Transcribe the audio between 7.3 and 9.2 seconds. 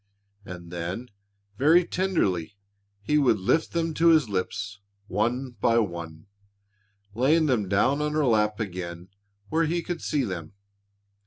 them down on her lap again